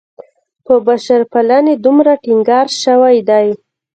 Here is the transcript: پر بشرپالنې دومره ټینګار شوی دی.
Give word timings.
پر 0.65 0.77
بشرپالنې 0.87 1.73
دومره 1.85 2.11
ټینګار 2.23 2.67
شوی 2.83 3.17
دی. 3.29 3.47